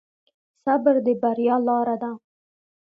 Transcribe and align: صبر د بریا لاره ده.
صبر 0.63 0.95
د 1.05 1.07
بریا 1.21 1.55
لاره 1.67 1.95
ده. 2.01 2.11